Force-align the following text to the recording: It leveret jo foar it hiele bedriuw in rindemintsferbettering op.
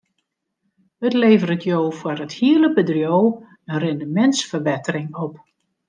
It 1.07 1.13
leveret 1.21 1.63
jo 1.71 1.79
foar 1.99 2.19
it 2.25 2.37
hiele 2.37 2.69
bedriuw 2.77 3.25
in 3.71 3.77
rindemintsferbettering 3.83 5.11
op. 5.25 5.35